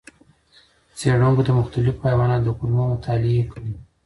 څېړونکو 0.97 1.41
د 1.45 1.49
مختلفو 1.59 2.05
حیواناتو 2.07 2.57
کولمو 2.57 2.83
مطالعې 2.93 3.43
کړې. 3.51 3.71